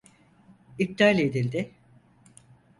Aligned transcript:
İptal 0.79 1.19
edildi. 1.19 1.71